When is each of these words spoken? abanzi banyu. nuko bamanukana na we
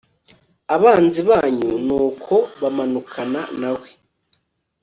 abanzi 0.75 1.21
banyu. 1.29 1.71
nuko 1.87 2.35
bamanukana 2.61 3.41
na 3.61 3.69
we 3.77 3.87